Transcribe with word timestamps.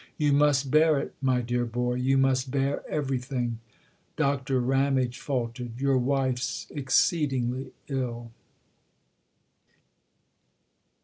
"You 0.17 0.33
must 0.33 0.71
bear 0.71 0.99
it 0.99 1.13
my 1.21 1.41
dear 1.41 1.63
boy 1.63 1.93
you 1.93 2.17
must 2.17 2.49
bear 2.49 2.81
everything." 2.89 3.59
Doctor 4.15 4.59
Ramage 4.59 5.19
faltered. 5.19 5.79
"Your 5.79 5.99
wife's 5.99 6.65
exceed 6.71 7.29
ingly 7.29 7.69
ill." 7.87 8.31